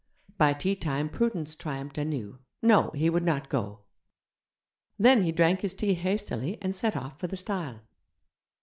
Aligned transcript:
By 0.39 0.53
tea 0.53 0.75
time 0.75 1.09
prudence 1.09 1.55
triumphed 1.55 1.99
anew 1.99 2.39
no, 2.59 2.89
he 2.95 3.07
would 3.07 3.21
not 3.21 3.49
go. 3.51 3.81
Then 4.97 5.21
he 5.21 5.31
drank 5.31 5.59
his 5.59 5.75
tea 5.75 5.93
hastily 5.93 6.57
and 6.59 6.73
set 6.73 6.95
off 6.97 7.19
for 7.19 7.27
the 7.27 7.37
stile. 7.37 7.81